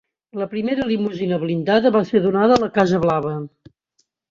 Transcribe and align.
La 0.41 0.45
primera 0.53 0.87
limusina 0.91 1.39
blindada 1.43 1.93
va 1.97 2.03
ser 2.13 2.23
donada 2.25 2.59
a 2.59 2.65
la 2.67 2.73
Casa 2.81 3.05
Blava. 3.07 3.39